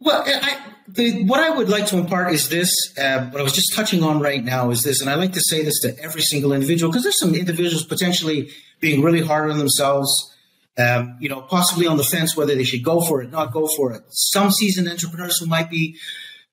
[0.00, 2.70] Well, I, the, what I would like to impart is this.
[2.98, 5.40] Uh, what I was just touching on right now is this, and I like to
[5.40, 8.50] say this to every single individual because there's some individuals potentially
[8.80, 10.34] being really hard on themselves.
[10.76, 13.66] Um, you know, possibly on the fence whether they should go for it, not go
[13.66, 14.02] for it.
[14.10, 15.96] Some seasoned entrepreneurs who might be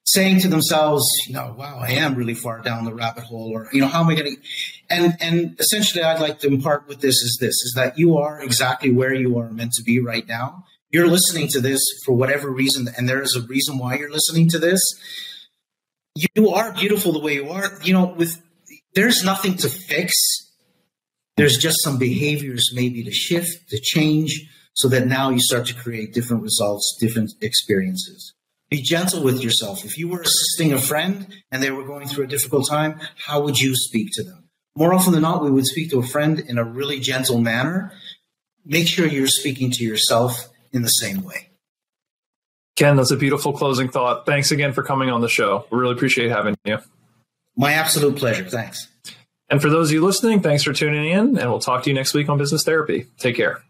[0.06, 3.68] saying to themselves, you know, wow, I am really far down the rabbit hole, or
[3.74, 4.42] you know, how am I going to?
[4.90, 8.42] And and essentially, I'd like to impart with this is this: is that you are
[8.42, 10.64] exactly where you are meant to be right now.
[10.92, 14.48] You're listening to this for whatever reason, and there is a reason why you're listening
[14.50, 14.82] to this.
[16.36, 17.72] You are beautiful the way you are.
[17.84, 18.42] You know, with
[18.94, 20.14] there's nothing to fix.
[21.36, 25.74] There's just some behaviors maybe to shift, to change, so that now you start to
[25.74, 28.35] create different results, different experiences.
[28.70, 29.86] Be gentle with yourself.
[29.86, 33.42] If you were assisting a friend and they were going through a difficult time, how
[33.42, 34.50] would you speak to them?
[34.76, 37.94] More often than not, we would speak to a friend in a really gentle manner.
[38.66, 41.50] Make sure you're speaking to yourself in the same way.
[42.76, 44.26] Ken, that's a beautiful closing thought.
[44.26, 45.66] Thanks again for coming on the show.
[45.70, 46.80] We really appreciate having you.
[47.56, 48.44] My absolute pleasure.
[48.44, 48.90] Thanks.
[49.50, 51.94] And for those of you listening, thanks for tuning in, and we'll talk to you
[51.94, 53.06] next week on Business Therapy.
[53.18, 53.64] Take care.